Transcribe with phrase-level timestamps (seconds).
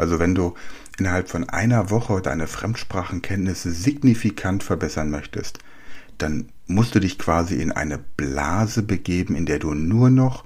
[0.00, 0.54] Also wenn du
[0.98, 5.58] innerhalb von einer Woche deine Fremdsprachenkenntnisse signifikant verbessern möchtest,
[6.16, 10.44] dann musst du dich quasi in eine Blase begeben, in der du nur noch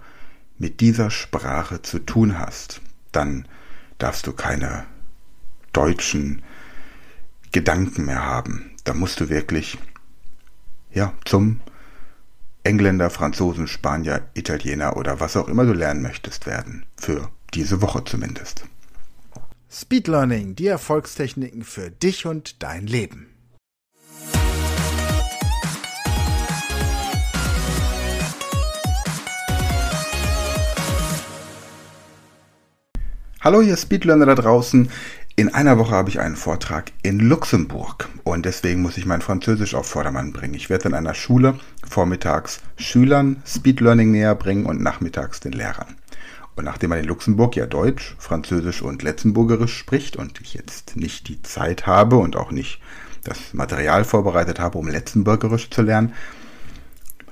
[0.58, 2.80] mit dieser Sprache zu tun hast.
[3.12, 3.46] Dann
[3.98, 4.86] darfst du keine
[5.72, 6.42] deutschen
[7.52, 8.72] Gedanken mehr haben.
[8.82, 9.78] Da musst du wirklich
[10.92, 11.60] ja, zum
[12.64, 16.86] Engländer, Franzosen, Spanier, Italiener oder was auch immer du lernen möchtest werden.
[16.96, 18.64] Für diese Woche zumindest.
[19.76, 23.26] Speed Learning, die Erfolgstechniken für dich und dein Leben.
[33.40, 34.90] Hallo ihr Speedlearner da draußen.
[35.34, 39.74] In einer Woche habe ich einen Vortrag in Luxemburg und deswegen muss ich mein Französisch
[39.74, 40.54] auf Vordermann bringen.
[40.54, 45.96] Ich werde in einer Schule vormittags Schülern Speedlearning näher bringen und nachmittags den Lehrern.
[46.56, 51.28] Und nachdem man in Luxemburg ja Deutsch, Französisch und Letzenburgerisch spricht und ich jetzt nicht
[51.28, 52.80] die Zeit habe und auch nicht
[53.24, 56.12] das Material vorbereitet habe, um Letzenburgerisch zu lernen,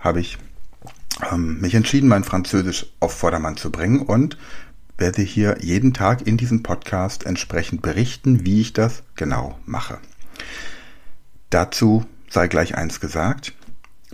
[0.01, 0.39] habe ich
[1.31, 4.39] ähm, mich entschieden, mein Französisch auf Vordermann zu bringen und
[4.99, 9.99] werde hier jeden Tag in diesem Podcast entsprechend berichten, wie ich das genau mache.
[11.51, 13.53] Dazu sei gleich eins gesagt.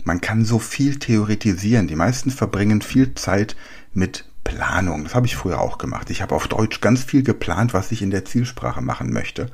[0.03, 1.87] Man kann so viel theoretisieren.
[1.87, 3.55] Die meisten verbringen viel Zeit
[3.93, 5.03] mit Planung.
[5.03, 6.09] Das habe ich früher auch gemacht.
[6.09, 9.51] Ich habe auf Deutsch ganz viel geplant, was ich in der Zielsprache machen möchte.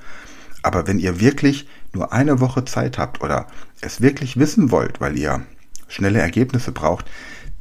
[0.63, 3.47] Aber wenn ihr wirklich nur eine Woche Zeit habt oder
[3.81, 5.43] es wirklich wissen wollt, weil ihr
[5.87, 7.05] schnelle Ergebnisse braucht,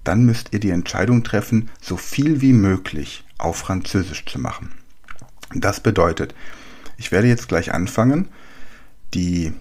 [0.04, 4.70] dann müsst ihr die Entscheidung treffen, so viel wie möglich auf Französisch zu machen.
[5.54, 6.34] Das bedeutet,
[6.96, 8.28] ich werde jetzt gleich anfangen,
[9.12, 9.52] die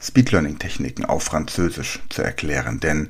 [0.00, 3.08] Speed Learning Techniken auf Französisch zu erklären, denn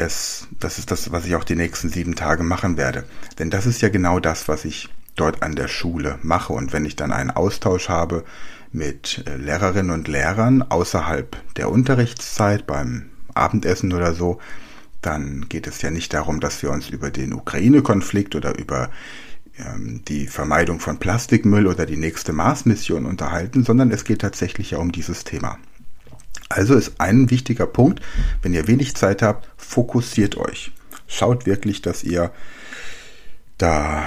[0.00, 3.04] es, das ist das, was ich auch die nächsten sieben Tage machen werde.
[3.38, 6.52] Denn das ist ja genau das, was ich dort an der Schule mache.
[6.52, 8.24] Und wenn ich dann einen Austausch habe
[8.72, 14.38] mit äh, Lehrerinnen und Lehrern außerhalb der Unterrichtszeit beim Abendessen oder so,
[15.02, 18.90] dann geht es ja nicht darum, dass wir uns über den Ukraine-Konflikt oder über
[19.58, 24.78] ähm, die Vermeidung von Plastikmüll oder die nächste Mars-Mission unterhalten, sondern es geht tatsächlich ja
[24.78, 25.58] um dieses Thema.
[26.50, 28.02] Also ist ein wichtiger Punkt,
[28.42, 30.72] wenn ihr wenig Zeit habt, fokussiert euch.
[31.06, 32.32] Schaut wirklich, dass ihr
[33.56, 34.02] da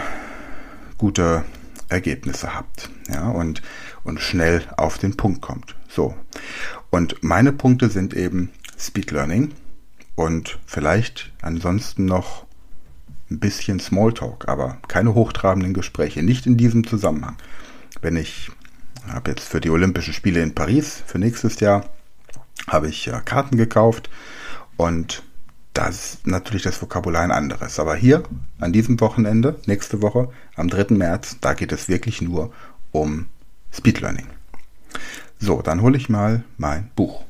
[0.97, 1.45] gute
[1.87, 3.61] Ergebnisse habt, ja, und,
[4.03, 5.75] und schnell auf den Punkt kommt.
[5.87, 6.15] So.
[6.89, 9.51] Und meine Punkte sind eben Speed Learning
[10.15, 12.45] und vielleicht ansonsten noch
[13.31, 17.37] ein bisschen Smalltalk, aber keine hochtrabenden Gespräche, nicht in diesem Zusammenhang.
[18.01, 18.51] Wenn ich
[19.07, 21.85] habe jetzt für die Olympischen Spiele in Paris für nächstes Jahr
[22.67, 24.09] habe ich äh, Karten gekauft
[24.77, 25.23] und
[25.73, 27.79] da ist natürlich das Vokabular ein anderes.
[27.79, 28.23] Aber hier
[28.59, 30.93] an diesem Wochenende, nächste Woche, am 3.
[30.95, 32.53] März, da geht es wirklich nur
[32.91, 33.27] um
[33.71, 34.27] Speed Learning.
[35.39, 37.23] So, dann hole ich mal mein Buch.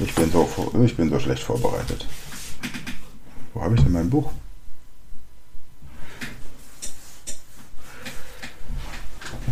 [0.00, 2.08] Ich bin so, ich bin so schlecht vorbereitet.
[3.54, 4.32] Wo habe ich denn mein Buch?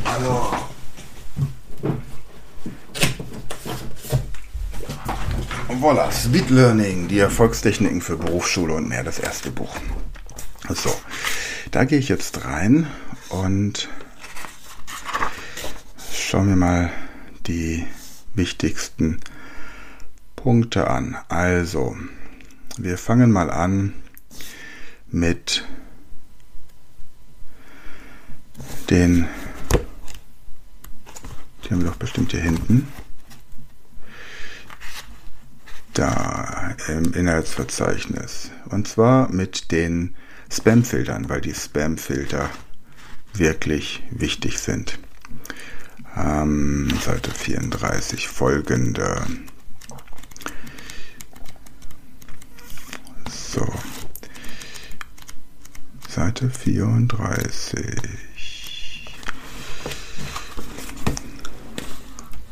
[0.04, 0.49] Also.
[5.80, 9.74] Voila, Speed Learning, die Erfolgstechniken für Berufsschule und mehr, das erste Buch.
[10.68, 10.94] So,
[11.70, 12.86] da gehe ich jetzt rein
[13.30, 13.88] und
[16.12, 16.90] schauen wir mal
[17.46, 17.86] die
[18.34, 19.20] wichtigsten
[20.36, 21.16] Punkte an.
[21.30, 21.96] Also,
[22.76, 23.94] wir fangen mal an
[25.10, 25.64] mit
[28.90, 29.26] den
[31.64, 32.86] die haben wir doch bestimmt hier hinten.
[36.00, 38.50] Da im Inhaltsverzeichnis.
[38.70, 40.14] Und zwar mit den
[40.50, 42.48] Spam-Filtern, weil die Spam-Filter
[43.34, 44.98] wirklich wichtig sind.
[46.16, 49.26] Ähm, Seite 34 folgende.
[53.28, 53.70] So.
[56.08, 57.76] Seite 34.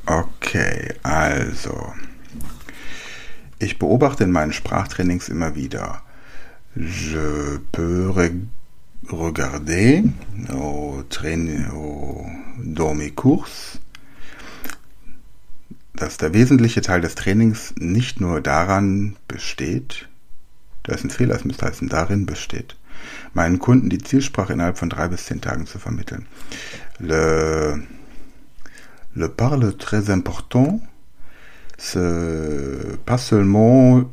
[0.04, 1.94] Okay, also.
[3.58, 6.02] Ich beobachte in meinen Sprachtrainings immer wieder
[6.76, 8.30] Je peux re
[9.10, 10.04] regarder
[10.50, 12.26] au train, au,
[12.62, 13.80] dans mes courses,
[15.94, 20.08] dass der wesentliche Teil des Trainings nicht nur daran besteht,
[20.84, 22.76] da ist ein Fehler, es müsste heißen, darin besteht,
[23.34, 26.26] meinen Kunden die Zielsprache innerhalb von drei bis zehn Tagen zu vermitteln.
[26.98, 27.82] Le,
[29.14, 30.80] le parle très important,
[31.78, 34.04] c'est pas seulement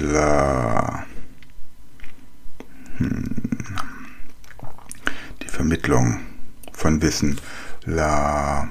[0.00, 1.04] la,
[2.98, 3.24] hm,
[5.42, 6.20] die Vermittlung
[6.72, 7.38] von Wissen,
[7.84, 8.68] la,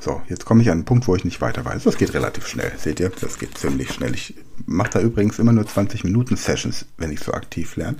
[0.00, 1.84] so, jetzt komme ich an einen Punkt, wo ich nicht weiter weiß.
[1.84, 2.72] Das geht relativ schnell.
[2.76, 3.10] Seht ihr?
[3.20, 4.14] Das geht ziemlich schnell.
[4.14, 4.34] Ich
[4.66, 7.96] mache da übrigens immer nur 20 Minuten Sessions, wenn ich so aktiv lerne.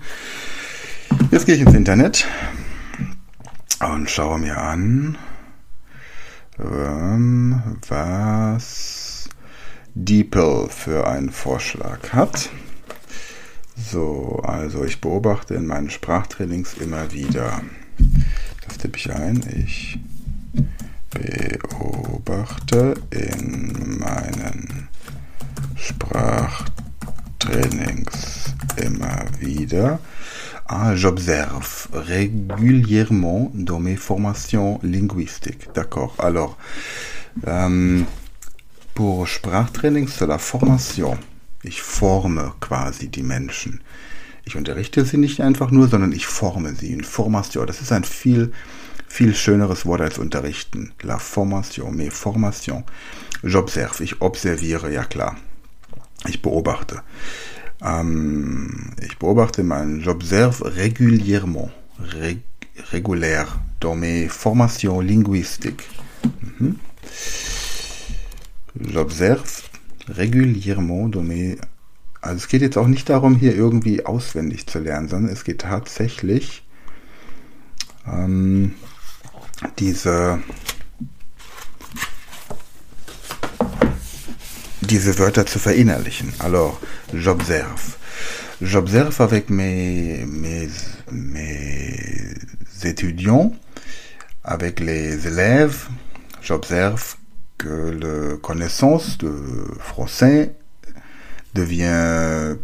[1.31, 2.27] Jetzt gehe ich ins Internet
[3.81, 5.17] und schaue mir an,
[7.89, 9.29] was
[9.95, 12.51] DeepL für einen Vorschlag hat.
[13.77, 17.63] So, also ich beobachte in meinen Sprachtrainings immer wieder.
[18.67, 19.45] Das tippe ich ein.
[19.57, 20.01] Ich
[21.11, 24.89] beobachte in meinen
[25.77, 30.01] Sprachtrainings immer wieder.
[30.71, 35.69] Ah, j'observe régulièrement dans mes formations linguistiques.
[35.75, 36.15] D'accord.
[36.19, 36.59] Alors,
[37.47, 38.05] ähm,
[38.95, 41.17] pour Sprachtrainings, c'est la formation.
[41.65, 43.81] Ich forme quasi die Menschen.
[44.45, 46.93] Ich unterrichte sie nicht einfach nur, sondern ich forme sie.
[46.93, 47.67] Une formation.
[47.67, 48.53] Das ist ein viel
[49.09, 50.93] viel schöneres Wort als unterrichten.
[51.03, 52.85] La formation, mais formation.
[53.43, 55.37] J'observe, ich observiere, ja klar.
[56.27, 57.03] Ich beobachte.
[57.83, 62.41] Ähm, ich beobachte meinen, j'observe régulièrement, reg
[62.93, 63.47] régulär,
[63.81, 65.89] dans mes formations linguistiques.
[66.59, 66.77] Mhm.
[68.81, 69.63] J'observe
[70.09, 71.59] régulièrement dans mes
[72.21, 75.61] also es geht jetzt auch nicht darum, hier irgendwie auswendig zu lernen, sondern es geht
[75.61, 76.65] tatsächlich
[78.07, 78.75] ähm,
[79.79, 80.41] diese,
[84.89, 86.33] diese Wörter zu verinnerlichen.
[86.39, 86.81] Alors,
[87.13, 87.97] j'observe.
[88.61, 90.69] J'observe avec mes, mes,
[91.13, 92.35] mes
[92.83, 93.53] étudiants,
[94.43, 95.89] avec les élèves,
[96.43, 97.17] j'observe
[97.59, 99.33] que la connaissance de
[99.79, 100.55] français
[101.55, 102.57] devient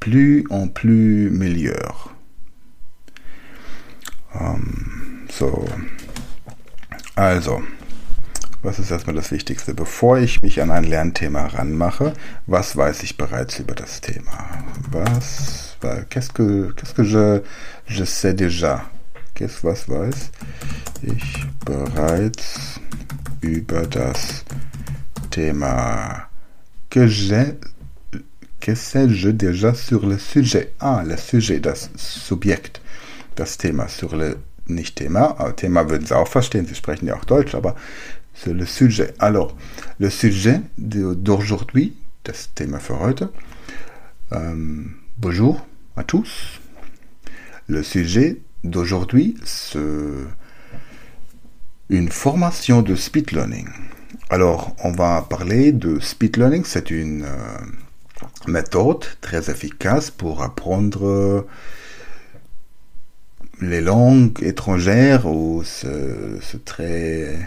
[0.00, 2.14] plus en plus meilleure.
[4.34, 5.64] Um, so,
[7.16, 7.62] also,
[8.62, 9.74] was ist erstmal das Wichtigste?
[9.74, 12.12] Bevor ich mich an ein Lernthema ranmache,
[12.46, 14.48] was weiß ich bereits über das Thema?
[14.90, 15.76] Was,
[16.10, 17.40] qu'est-ce que, qu'est-ce que je,
[17.86, 18.82] je sais déjà?
[19.34, 20.30] Qu'est-ce, was weiß
[21.02, 22.80] ich bereits
[23.40, 24.44] über das
[25.30, 26.28] Thema?
[26.90, 27.56] Que j'ai,
[28.60, 30.72] que sais-je déjà sur le sujet?
[30.80, 32.80] Ah, le sujet, das Subjekt,
[33.36, 34.36] das Thema, sur le
[34.66, 37.74] nicht Thema, Thema würden Sie auch verstehen, Sie sprechen ja auch Deutsch, aber
[38.34, 39.14] c'est le sujet.
[39.18, 39.56] Alors,
[39.98, 41.94] le sujet d'aujourd'hui,
[42.78, 43.24] für heute.
[44.32, 44.84] Euh,
[45.18, 45.66] bonjour
[45.96, 46.60] à tous.
[47.66, 49.78] Le sujet d'aujourd'hui, c'est
[51.88, 53.68] une formation de speed learning.
[54.28, 56.64] Alors, on va parler de speed learning.
[56.64, 57.58] C'est une euh,
[58.46, 61.46] méthode très efficace pour apprendre
[63.60, 67.38] les langues étrangères ou c'est très,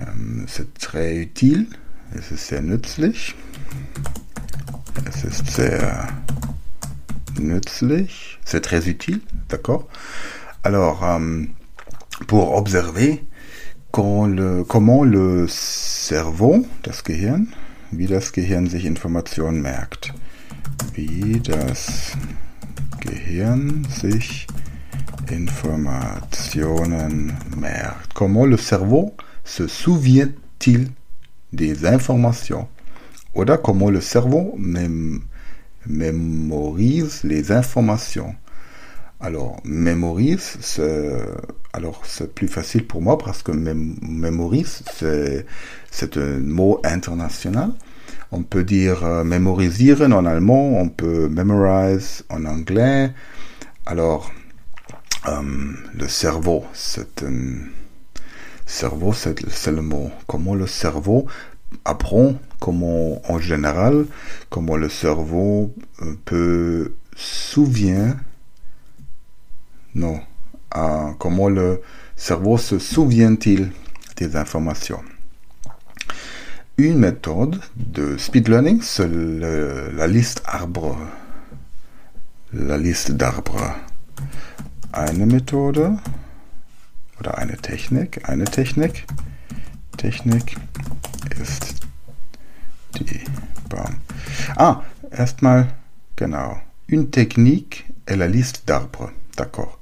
[0.00, 1.66] euh, c'est très utile,
[2.16, 3.34] es ist sehr nützlich,
[5.06, 6.08] es ist sehr
[7.38, 9.88] nützlich, c'est très utile, d'accord
[10.62, 11.44] Alors, euh,
[12.26, 13.24] pour observer
[13.96, 17.48] le, comment le Cerveau, das Gehirn,
[17.90, 20.12] wie das Gehirn sich Informationen merkt.
[20.94, 22.12] Wie das
[23.00, 24.46] Gehirn sich
[25.30, 28.14] Informationen merkt.
[28.14, 29.16] Comment le cerveau
[29.50, 30.88] se souvient-il
[31.52, 32.68] des informations?
[33.34, 35.22] Oder comment le cerveau mém
[35.86, 38.34] mémorise les informations
[39.22, 40.80] alors, mémorise,
[41.74, 47.72] alors c'est plus facile pour moi parce que mémorise, c'est, un mot international.
[48.32, 53.12] On peut dire euh, en allemand, on peut memorize en anglais.
[53.84, 54.32] Alors,
[55.28, 55.42] euh,
[55.92, 57.58] le cerveau, c'est un
[58.70, 60.10] cerveau, c'est le mot.
[60.26, 61.26] Comment le cerveau
[61.84, 64.06] apprend, comment en général,
[64.48, 68.16] comment le cerveau euh, peut souvient,
[69.94, 70.20] non,
[71.18, 71.82] comment le
[72.16, 73.72] cerveau se souvient-il
[74.16, 75.02] des informations?
[76.78, 80.96] une méthode de speed learning, c'est la liste arbre.
[82.52, 83.76] La liste d'arbres.
[84.92, 85.96] Eine Methode
[87.20, 89.06] oder eine Technik, eine Technik.
[89.96, 90.56] Technik
[91.40, 91.76] ist
[92.98, 93.20] die
[93.68, 93.96] Baum.
[94.56, 95.68] Ah, erstmal,
[96.16, 96.56] genau.
[96.86, 99.12] Une technique est la liste d'arbres.
[99.36, 99.78] D'accord.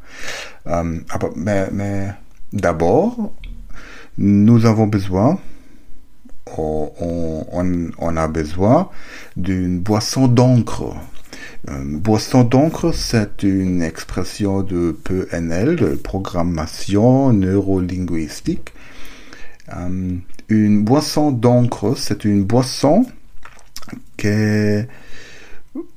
[0.66, 2.14] Euh, aber mais, mais
[2.52, 3.33] d'abord,
[4.16, 5.38] nous avons besoin
[6.57, 8.88] on, on, on a besoin
[9.37, 10.97] d'une boisson d'encre.
[11.67, 18.73] Une boisson d'encre, c'est une expression de PNL, de programmation neurolinguistique.
[19.75, 20.17] Euh,
[20.49, 23.07] une boisson d'encre, c'est une boisson
[24.17, 24.87] que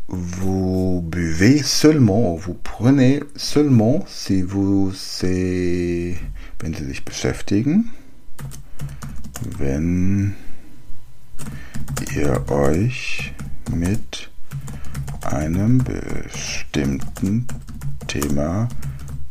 [0.07, 6.15] vous buvez seulement, vous prenez seulement si vous, c'est,
[6.59, 7.85] wenn Sie sich beschäftigen,
[9.57, 10.33] wenn
[15.31, 17.47] einem bestimmten
[18.07, 18.69] Thema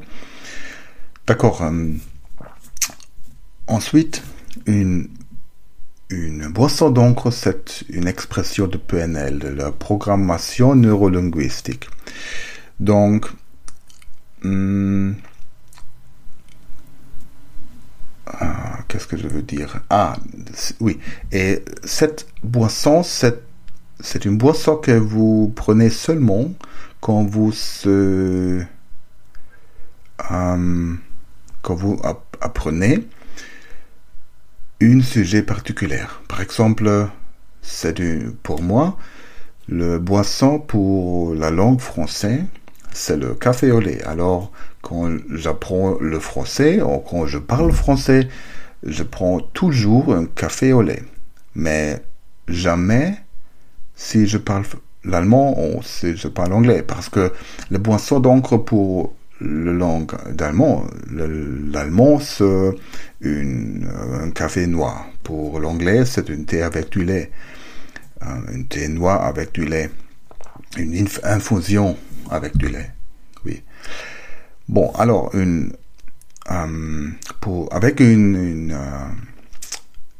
[1.26, 1.62] D'accord.
[1.62, 1.92] Euh,
[3.66, 4.22] ensuite,
[4.66, 5.08] une
[6.10, 11.88] une boisson d'encre, c'est une expression de PNL, de la programmation neurolinguistique.
[12.80, 13.26] Donc,
[14.44, 15.16] hum,
[18.30, 19.80] Ah, qu'est-ce que je veux dire?
[19.90, 20.16] Ah,
[20.80, 20.98] oui.
[21.32, 23.44] Et cette boisson, c'est,
[24.24, 26.50] une boisson que vous prenez seulement
[27.00, 27.54] quand vous
[27.86, 28.64] euh,
[32.40, 33.08] apprenez
[34.82, 36.04] un sujet particulier.
[36.28, 37.08] Par exemple,
[37.62, 37.94] c'est
[38.42, 38.98] pour moi
[39.68, 42.42] le boisson pour la langue française,
[42.92, 44.02] c'est le café au lait.
[44.04, 44.50] Alors,
[44.82, 48.28] quand j'apprends le français ou quand je parle français,
[48.82, 51.02] je prends toujours un café au lait.
[51.54, 52.02] Mais
[52.46, 53.14] jamais
[53.94, 54.64] si je parle
[55.04, 56.82] l'allemand ou si je parle anglais.
[56.82, 57.32] Parce que
[57.70, 62.70] le boisson d'encre pour la langue d'allemand, l'allemand c'est
[63.24, 65.06] un café noir.
[65.22, 67.30] Pour l'anglais, c'est une thé avec du lait.
[68.20, 69.90] Un thé noir avec du lait.
[70.76, 71.96] Une infusion
[72.30, 72.90] avec du lait.
[73.44, 73.62] Oui.
[74.68, 75.70] Bon, alors, euh,
[77.70, 78.74] avec euh,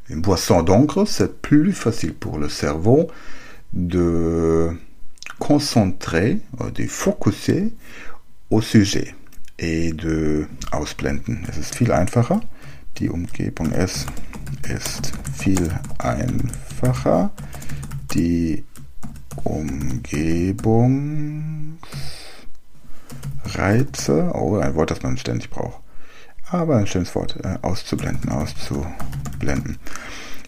[0.09, 3.11] une boisson d'encre, c'est plus facile pour le cerveau
[3.73, 4.71] de
[5.37, 7.73] concentrer, euh, de focuser
[8.49, 9.13] au sujet
[9.59, 11.45] et de ausblenden.
[11.47, 12.41] Es ist viel einfacher.
[12.97, 14.07] Die Umgebung ist,
[14.63, 17.29] ist viel einfacher.
[18.15, 18.63] Die
[19.43, 21.43] Umgebung
[23.45, 25.81] Reize, oh, ein Wort, das man ständig braucht.
[26.51, 29.77] Aber ein schönes Wort, äh, auszublenden, auszublenden.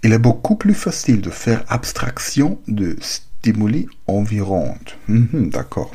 [0.03, 4.95] Il est beaucoup plus facile de faire abstraction de stimuli environnants.
[5.07, 5.91] Mhm, D'accord.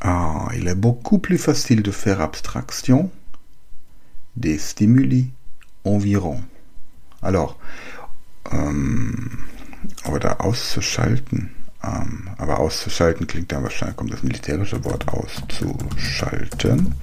[0.00, 3.10] Ah, il est beaucoup plus facile de faire abstraction
[4.36, 5.30] des stimuli
[5.84, 6.44] environnants.
[7.20, 7.58] Alors,
[8.50, 9.44] ähm,
[10.10, 11.50] oder auszuschalten.
[11.82, 16.94] Ähm, aber auszuschalten klingt dann wahrscheinlich, kommt das militärische Wort auszuschalten.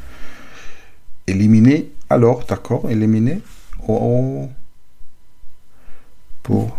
[1.26, 3.38] Éliminer, alors, d'accord, éliminer.
[3.88, 4.50] Oh,
[6.50, 6.72] oh.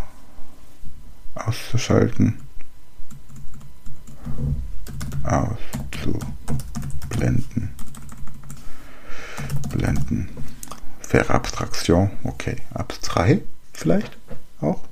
[1.35, 2.35] Auszuschalten.
[5.25, 7.71] Auszublenden.
[9.71, 10.29] Blenden.
[11.00, 12.57] Faire abstraction, okay.
[12.75, 14.17] Abstrait vielleicht
[14.61, 14.83] auch.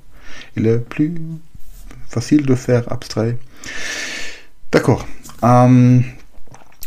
[0.55, 1.19] Il est plus
[2.15, 3.37] facile de faire abstrait.
[4.71, 5.05] D'accord.
[5.43, 6.03] Um,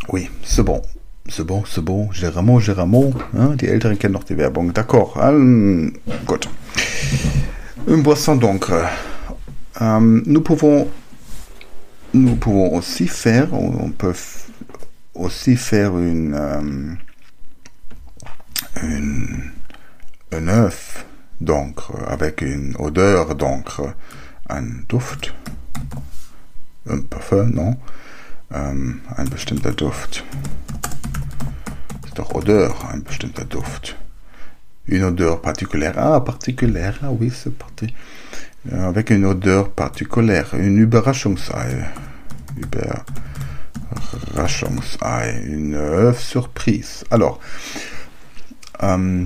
[0.10, 0.82] oui, c'est bon.
[1.30, 2.10] C'est bon, c'est bon.
[2.12, 3.14] Géramo, Géramo.
[3.38, 4.72] Hein, die Älteren kennen noch die Werbung.
[4.72, 5.18] D'accord.
[5.18, 5.92] Um,
[6.26, 6.48] gut.
[7.88, 8.90] Une boisson d'encre.
[9.82, 10.88] Um, nous pouvons,
[12.14, 14.16] nous pouvons aussi faire, on peut
[15.14, 16.98] aussi faire une, um,
[18.82, 19.52] une,
[20.32, 21.06] un œuf
[21.42, 23.94] d'encre avec une odeur d'encre,
[24.48, 25.34] ein Duft,
[26.86, 27.77] un Parfum, non?
[28.51, 30.24] Ähm, ein bestimmter Duft.
[32.06, 33.96] Ist doch Odeur, ein bestimmter Duft.
[34.86, 35.98] Une odeur particulière.
[35.98, 37.94] Ah, particulière, ah oui, c'est parti.
[38.72, 40.54] Avec une odeur particulière.
[40.54, 41.86] Une Überraschungsei.
[44.34, 45.42] Überraschungsei.
[45.46, 47.04] Une surprise.
[47.12, 47.42] Alors,
[48.82, 49.25] euh,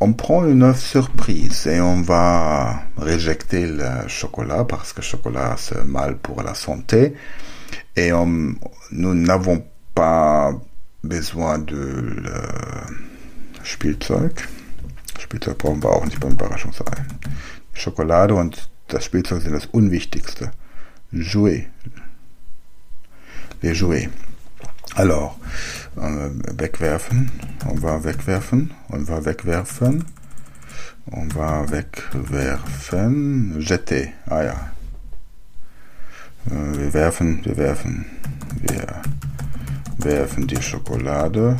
[0.00, 5.56] on prend une œuf surprise et on va réjecter le chocolat parce que le chocolat
[5.58, 7.14] c'est mal pour la santé
[7.96, 8.54] et on,
[8.92, 9.64] nous n'avons
[9.94, 10.52] pas
[11.02, 12.32] besoin de le
[13.62, 14.32] Spielzeug.
[15.18, 16.84] Spielzeug brauchen wir auch nicht beim Überraschungsei.
[17.74, 20.52] Schokolade und das Spielzeug sind das Unwichtigste.
[21.10, 21.64] Jouer.
[23.62, 24.08] Les jouets.
[24.98, 25.38] Alors,
[25.96, 26.28] äh,
[26.58, 27.30] wegwerfen,
[27.70, 30.04] on va wegwerfen, on va wegwerfen,
[31.12, 34.70] on va wegwerfen, jeter, ah ja.
[36.50, 38.06] Äh, wir werfen, wir werfen,
[38.60, 39.02] wir
[39.98, 41.58] werfen die Schokolade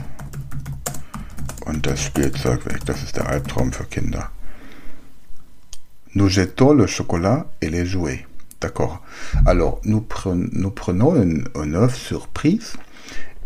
[1.64, 2.84] und das Spielzeug weg.
[2.86, 4.32] Das ist der Albtraum für Kinder.
[6.12, 8.26] Nous jetons le chocolat et les jouets.
[8.60, 9.00] D'accord.
[9.46, 12.72] Alors, nous, pren nous prenons une, une surprise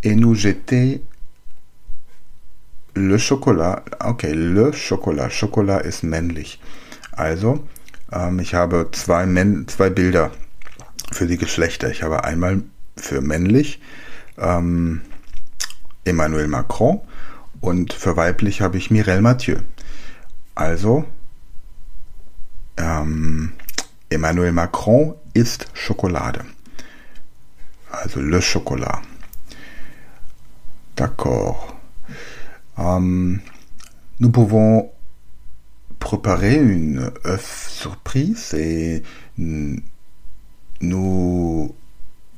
[0.02, 1.02] et nous jeter
[2.94, 3.84] le Chocolat.
[4.00, 5.30] Okay, le Chocolat.
[5.30, 6.60] Chocolat ist männlich.
[7.12, 7.66] Also,
[8.12, 10.30] ähm, ich habe zwei, Män zwei Bilder
[11.12, 11.90] für die Geschlechter.
[11.90, 12.62] Ich habe einmal
[12.96, 13.80] für männlich
[14.38, 15.02] ähm,
[16.04, 17.00] Emmanuel Macron
[17.60, 19.58] und für weiblich habe ich Mireille Mathieu.
[20.54, 21.04] Also,
[22.76, 23.52] ähm,
[24.10, 26.44] Emmanuel Macron isst Schokolade.
[27.90, 29.02] Also le Chocolat.
[30.96, 31.76] D'accord.
[32.76, 33.40] Um,
[34.20, 34.90] nous pouvons
[35.98, 39.02] préparer une œuf surprise et
[40.80, 41.74] nous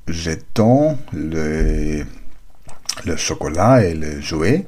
[0.06, 2.04] jetons le,
[3.04, 4.66] le chocolat et le jouet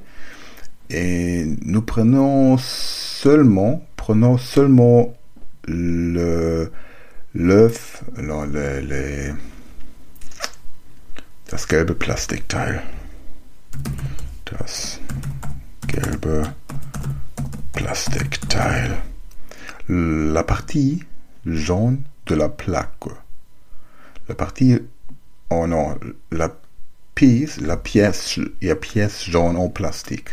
[0.90, 5.14] et nous prenons seulement prenons seulement
[5.66, 6.70] le
[7.34, 8.46] l'œuf le,
[8.80, 9.34] le,
[11.94, 12.80] Plastikteil
[14.46, 15.00] das
[15.88, 16.54] gelbe
[17.72, 18.96] Plastikteil.
[19.88, 21.04] La partie
[21.44, 23.10] jaune de la plaque.
[24.28, 24.78] La partie,
[25.50, 25.98] oh non,
[26.30, 26.50] la
[27.14, 30.30] pièce, la pièce, la pièce jaune en plastique.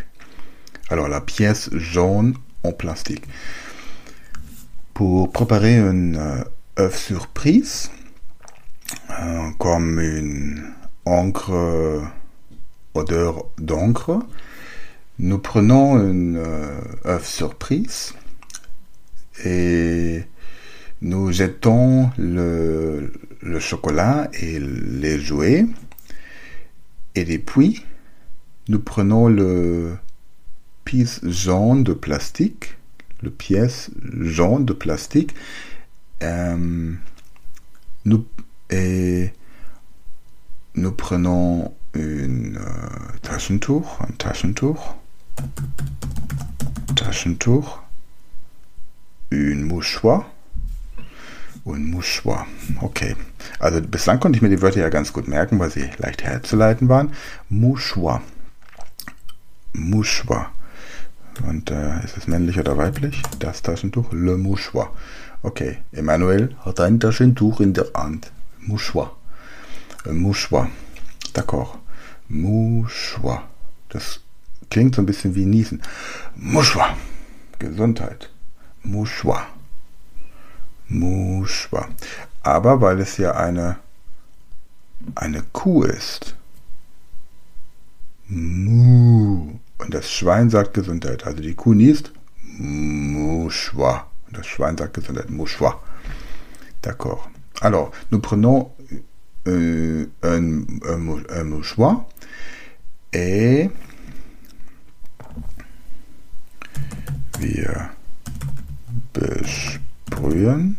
[0.89, 3.25] Alors la pièce jaune en plastique.
[4.93, 6.43] Pour préparer une euh,
[6.79, 7.89] œuf surprise,
[9.09, 10.71] euh, comme une
[11.05, 12.03] encre
[12.93, 14.19] odeur d'encre.
[15.19, 18.13] Nous prenons une euh, œuf surprise
[19.45, 20.23] et
[21.01, 23.11] nous jetons le,
[23.59, 25.65] chocolat et les jouets.
[27.15, 27.85] Et puis,
[28.69, 29.95] nous prenons le
[30.85, 32.77] pièce jaune de plastique,
[33.21, 35.35] le pièce jaune de plastique,
[36.23, 36.93] euh,
[38.05, 38.25] nous,
[38.69, 39.31] et
[40.75, 44.95] nous prenons une äh, Taschentuch, ein Taschentuch,
[46.95, 47.79] Taschentuch,
[49.31, 50.25] un mouchoir
[51.63, 52.45] und mouchoir.
[52.81, 53.15] Okay.
[53.59, 56.89] Also bislang konnte ich mir die Wörter ja ganz gut merken, weil sie leicht herzuleiten
[56.89, 57.13] waren.
[57.49, 58.21] Mouchoir.
[59.73, 60.51] Mouchoir.
[61.47, 63.21] Und äh, ist es männlich oder weiblich?
[63.39, 64.11] Das Taschentuch?
[64.11, 64.91] Le mouchoir.
[65.41, 65.77] Okay.
[65.91, 68.31] Emmanuel hat ein Taschentuch in der Hand.
[68.59, 69.15] Mouchoir.
[70.05, 70.69] Mouchoir.
[71.33, 71.82] D'accord.
[72.33, 73.43] Mouchoir.
[73.89, 74.19] Das
[74.69, 75.81] klingt so ein bisschen wie Niesen.
[76.35, 76.97] Mouchoir.
[77.59, 78.29] Gesundheit.
[78.83, 79.47] Mouchoir.
[80.87, 81.89] Mouchoir.
[82.41, 83.77] Aber weil es ja eine,
[85.15, 86.35] eine Kuh ist.
[88.27, 89.59] Mu.
[89.77, 91.25] Und das Schwein sagt Gesundheit.
[91.25, 92.11] Also die Kuh niest.
[92.41, 94.07] Mouchoir.
[94.27, 95.29] Und das Schwein sagt Gesundheit.
[95.29, 95.81] Mouchoir.
[96.81, 97.29] D'accord.
[97.61, 98.71] Alors, nous prenons
[99.47, 102.05] euh, un, un, un mouchoir
[103.13, 103.69] et
[107.39, 107.89] wir
[109.13, 110.77] besprühen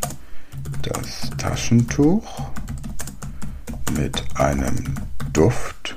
[0.82, 2.50] das Taschentuch
[3.96, 4.94] mit einem
[5.32, 5.96] Duft.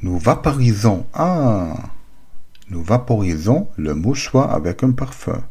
[0.00, 1.06] Nous vaporisons.
[1.12, 1.90] Ah
[2.68, 5.42] Nous vaporisons le mouchoir avec un parfum.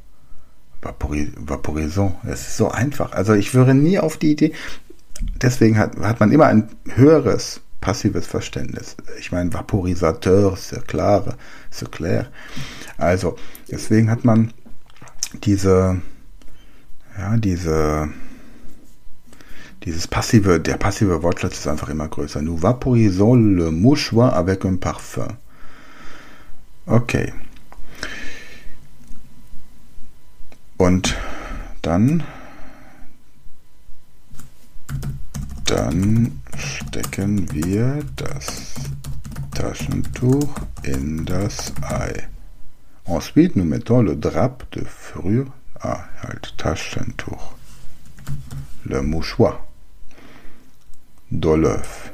[0.82, 2.13] Vapori vaporisons.
[2.23, 3.12] Es ist so einfach.
[3.12, 4.53] Also ich würde nie auf die Idee.
[5.41, 8.97] Deswegen hat, hat man immer ein höheres passives Verständnis.
[9.17, 11.23] Ich meine, Vaporisateur, c'est clair,
[11.71, 12.30] c'est clair.
[12.97, 13.38] Also,
[13.71, 14.52] deswegen hat man
[15.45, 16.02] diese,
[17.17, 18.10] ja, diese,
[19.86, 22.41] dieses passive, der passive Wortschatz ist einfach immer größer.
[22.41, 25.38] Nous vaporisons le mouchoir avec un parfum.
[26.88, 27.32] Okay.
[30.76, 31.15] Und
[31.84, 32.26] dann,
[35.67, 38.75] dann stecken wir das
[39.53, 42.27] Taschentuch in das Ei.
[43.06, 45.51] Ensuite, nous mettons le drap de fourrure.
[45.80, 47.53] Ah, halt, Taschentuch.
[48.84, 49.60] Le mouchoir.
[51.32, 52.12] L'œuf.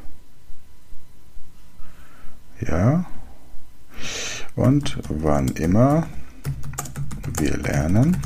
[2.59, 3.05] Ja.
[4.55, 6.07] Und wann immer
[7.37, 8.17] wir lernen,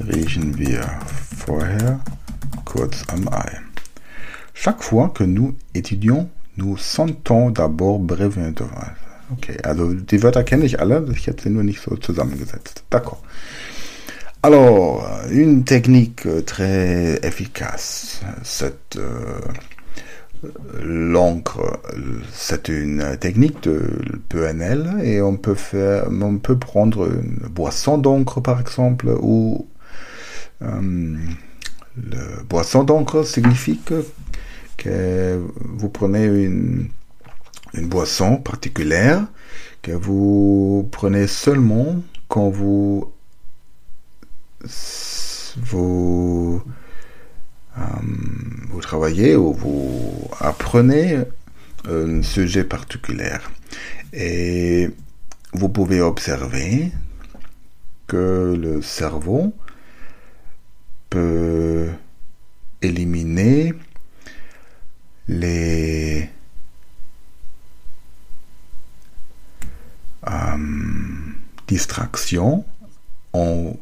[0.00, 1.00] riechen wir
[1.36, 2.00] vorher
[4.54, 8.54] Chaque fois que nous étudions, nous sentons d'abord brevet.
[9.32, 12.82] Okay, also die Wörter kenne ich alle, ich hätte sie nur nicht so zusammengesetzt.
[12.90, 13.22] D'accord.
[14.42, 18.20] Alors, une technique très efficace.
[18.42, 19.38] Cette euh,
[20.82, 21.80] l'encre,
[22.32, 23.82] c'est une technique de
[24.28, 29.68] PNL et on peut faire, on peut prendre une boisson d'encre par exemple ou
[30.62, 31.16] euh,
[31.96, 34.04] le boisson d'encre signifie que,
[35.58, 36.88] vous prenez une
[37.74, 39.26] boisson particulière
[39.82, 43.12] que vous prenez seulement quand vous
[45.56, 46.62] vous,
[47.78, 47.82] euh,
[48.68, 51.18] vous travaillez ou vous apprenez
[51.88, 53.36] un sujet particulier.
[54.12, 54.90] Et
[55.52, 56.92] vous pouvez observer
[58.06, 59.54] que le cerveau
[61.10, 61.88] peut
[62.82, 63.74] éliminer
[65.28, 66.28] les
[70.28, 70.56] euh,
[71.66, 72.64] distraction,
[73.32, 73.76] en,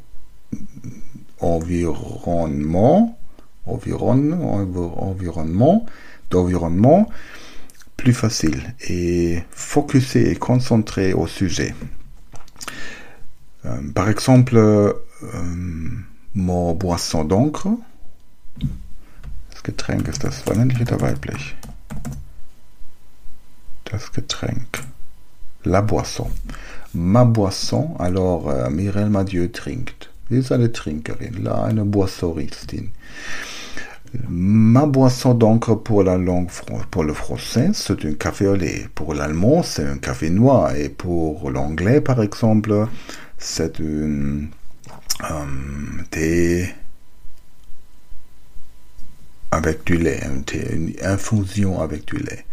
[1.41, 3.19] environnement,
[3.67, 5.87] environnement, environnement,
[6.31, 7.09] d'environnement
[7.97, 11.75] plus facile et focuser et concentrer au sujet.
[13.65, 14.93] Euh, par exemple, euh,
[16.35, 17.79] mon boisson d'encre.
[19.51, 21.57] Das Getränk ist das weiblich?
[23.85, 24.85] Das Getränk.
[25.65, 26.31] La boisson.
[26.93, 30.11] Ma boisson, alors äh, Mireille Madieu trinkt.
[30.31, 32.93] Sie ist eine Trinkerin, la, eine Boissoristin.
[34.29, 36.51] Ma boisson d'encre pour la langue
[36.91, 38.89] pour le français, c'est un café au lait.
[38.95, 40.75] Pour l'allemand, c'est un café noir.
[40.75, 42.87] Et pour l'anglais, par exemple,
[43.39, 44.47] c'est un
[45.23, 46.05] um,
[49.51, 50.21] avec du lait,
[50.71, 52.45] une infusion avec du lait.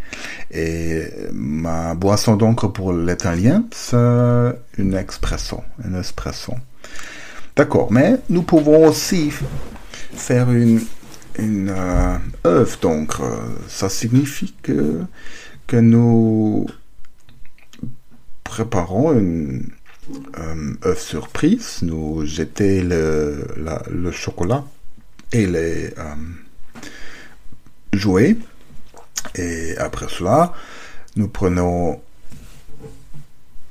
[0.50, 3.96] Et ma boisson d'encre pour l'italien, c'est
[4.78, 6.54] une espresso, un espresso.
[7.54, 9.32] D'accord, mais nous pouvons aussi
[10.12, 10.80] faire une,
[11.38, 13.22] une euh, œuf d'encre.
[13.68, 15.02] Ça signifie que,
[15.66, 16.66] que nous
[18.44, 19.70] préparons une
[20.38, 21.80] euh, surprise.
[21.82, 24.64] Nous jetons le, la, chocolat
[25.32, 26.14] et les euh,
[27.92, 28.36] jouets
[29.34, 30.54] et après cela,
[31.16, 32.00] nous prenons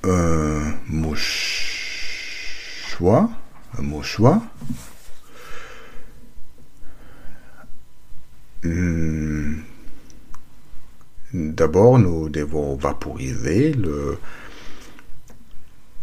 [0.04, 1.20] un mouchoir,
[3.78, 4.42] un mouchoir.
[8.64, 9.62] Hmm.
[11.34, 14.18] D'abord, nous devons vaporiser le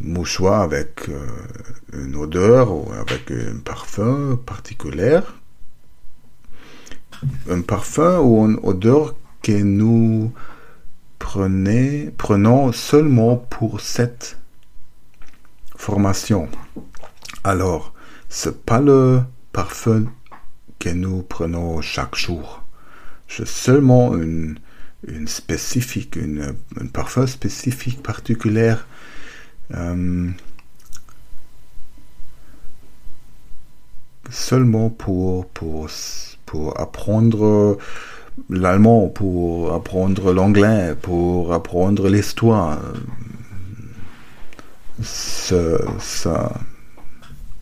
[0.03, 1.27] mouchoir avec euh,
[1.93, 5.21] une odeur ou avec un parfum particulier.
[7.49, 10.33] Un parfum ou une odeur que nous
[11.19, 14.39] prenons seulement pour cette
[15.77, 16.49] formation.
[17.45, 17.95] Alors,
[18.29, 19.21] c'est pas le
[19.53, 20.07] parfum
[20.79, 22.65] que nous prenons chaque jour.
[23.29, 24.59] C'est seulement une,
[25.07, 28.87] une spécifique, une, un parfum spécifique particulière.
[29.75, 30.31] Euh,
[34.31, 35.89] seulement pour, pour,
[36.47, 37.79] pour apprendre
[38.49, 42.79] l'allemand, pour apprendre l'anglais, pour apprendre l'histoire.
[45.03, 46.53] Ça,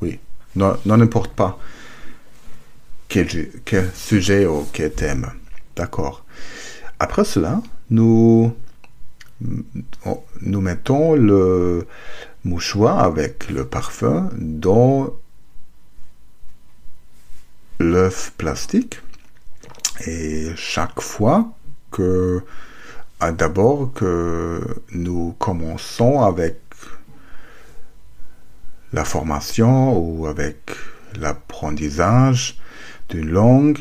[0.03, 0.18] oui,
[0.57, 1.59] non, n'importe pas
[3.09, 5.31] quel, quel, sujet ou quel thème.
[5.77, 6.25] D'accord.
[6.99, 8.55] Après cela, nous
[9.40, 11.87] nous mettons le
[12.44, 15.14] mouchoir avec le parfum dans
[17.79, 19.00] l'œuf plastique.
[20.07, 21.53] Et chaque fois
[21.90, 22.42] que
[23.37, 24.61] d'abord que
[24.92, 26.59] nous commençons avec
[28.92, 30.70] la formation ou avec
[31.18, 32.59] l'apprentissage
[33.09, 33.79] d'une langue,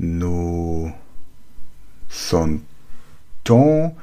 [0.00, 0.92] nous
[2.08, 3.94] sentons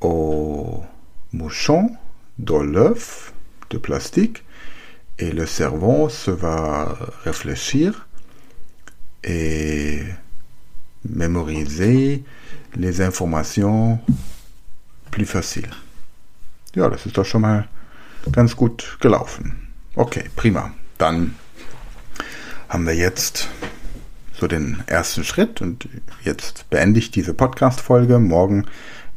[0.00, 0.84] au
[1.32, 1.90] mouchon
[2.38, 3.32] dans l'œuf
[3.70, 4.44] de plastique
[5.18, 8.06] et le cerveau se va réfléchir
[9.24, 10.02] et
[11.04, 12.24] mémoriser
[12.74, 13.98] les Informationen
[15.10, 15.70] plus facile.
[16.74, 17.68] Ja, das ist doch schon mal
[18.32, 19.68] ganz gut gelaufen.
[19.94, 20.72] Okay, prima.
[20.98, 21.34] Dann
[22.68, 23.48] haben wir jetzt
[24.38, 25.88] so den ersten Schritt und
[26.22, 28.18] jetzt beende ich diese Podcast-Folge.
[28.18, 28.66] Morgen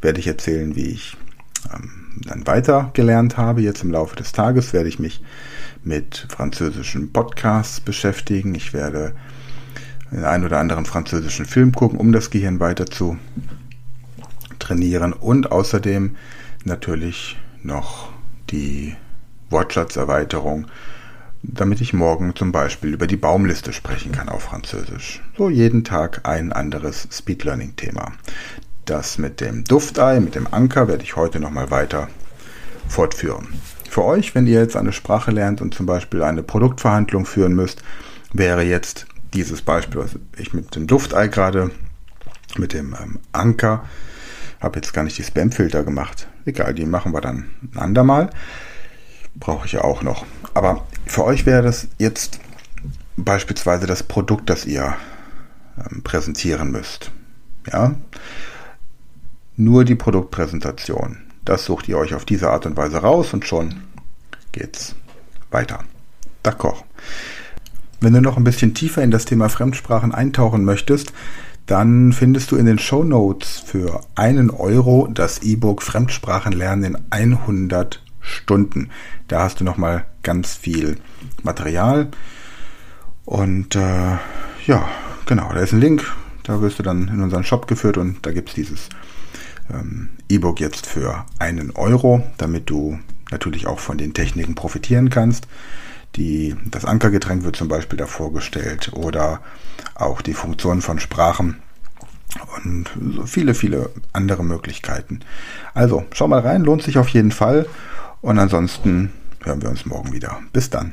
[0.02, 1.16] werde ich erzählen, wie ich
[1.74, 3.62] ähm, dann weiter gelernt habe.
[3.62, 5.22] Jetzt im Laufe des Tages werde ich mich
[5.84, 8.54] mit französischen Podcasts beschäftigen.
[8.54, 9.14] Ich werde
[10.10, 13.16] den einen oder anderen französischen Film gucken, um das Gehirn weiter zu
[14.58, 16.16] trainieren und außerdem
[16.64, 18.12] natürlich noch
[18.50, 18.96] die
[19.48, 20.66] Wortschatzerweiterung,
[21.42, 25.22] damit ich morgen zum Beispiel über die Baumliste sprechen kann auf Französisch.
[25.36, 28.12] So jeden Tag ein anderes Speed Learning Thema.
[28.90, 32.08] Das mit dem Duftei, mit dem Anker werde ich heute nochmal weiter
[32.88, 33.46] fortführen.
[33.88, 37.84] Für euch, wenn ihr jetzt eine Sprache lernt und zum Beispiel eine Produktverhandlung führen müsst,
[38.32, 41.70] wäre jetzt dieses Beispiel, was ich mit dem Duftei gerade,
[42.56, 43.84] mit dem ähm, Anker,
[44.58, 46.26] habe jetzt gar nicht die Spamfilter gemacht.
[46.44, 48.30] Egal, die machen wir dann ein andermal.
[49.36, 50.26] Brauche ich ja auch noch.
[50.52, 52.40] Aber für euch wäre das jetzt
[53.16, 54.96] beispielsweise das Produkt, das ihr
[55.78, 57.12] ähm, präsentieren müsst.
[57.72, 57.94] Ja?
[59.60, 61.18] Nur die Produktpräsentation.
[61.44, 63.82] Das sucht ihr euch auf diese Art und Weise raus und schon
[64.52, 64.94] geht's
[65.50, 65.80] weiter.
[66.42, 66.82] D'accord.
[68.00, 71.12] Wenn du noch ein bisschen tiefer in das Thema Fremdsprachen eintauchen möchtest,
[71.66, 78.02] dann findest du in den Show Notes für einen Euro das E-Book Fremdsprachenlernen in 100
[78.22, 78.88] Stunden.
[79.28, 80.96] Da hast du nochmal ganz viel
[81.42, 82.08] Material.
[83.26, 84.16] Und äh,
[84.66, 84.88] ja,
[85.26, 86.10] genau, da ist ein Link.
[86.44, 88.88] Da wirst du dann in unseren Shop geführt und da gibt es dieses
[89.72, 92.98] ähm, E-Book jetzt für einen Euro, damit du
[93.30, 95.46] natürlich auch von den Techniken profitieren kannst.
[96.16, 99.40] Die, das Ankergetränk wird zum Beispiel da vorgestellt oder
[99.94, 101.56] auch die Funktion von Sprachen
[102.56, 105.20] und so viele, viele andere Möglichkeiten.
[105.74, 107.66] Also, schau mal rein, lohnt sich auf jeden Fall.
[108.20, 110.40] Und ansonsten hören wir uns morgen wieder.
[110.52, 110.92] Bis dann.